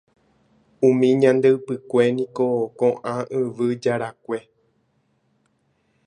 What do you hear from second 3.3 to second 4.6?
yvy jarakue.